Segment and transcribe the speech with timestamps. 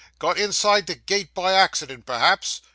[0.17, 2.61] 'Got inside the gate by accident, perhaps?